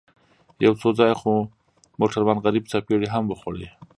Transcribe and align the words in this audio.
يو 0.65 0.73
څو 0.81 0.89
ځايه 0.99 1.15
خو 1.21 1.33
موټروان 1.99 2.37
غريب 2.45 2.63
څپېړې 2.71 3.07
هم 3.11 3.23
وخوړې. 3.27 3.67